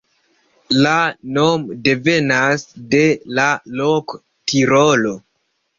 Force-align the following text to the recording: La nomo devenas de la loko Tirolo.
La 0.85 0.93
nomo 1.35 1.77
devenas 1.89 2.67
de 2.97 3.05
la 3.41 3.49
loko 3.83 4.23
Tirolo. 4.33 5.19